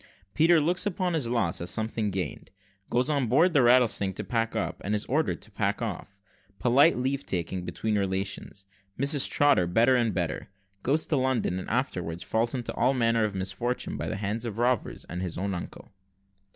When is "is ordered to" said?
4.95-5.51